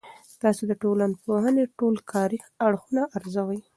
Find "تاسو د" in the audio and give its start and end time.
0.41-0.73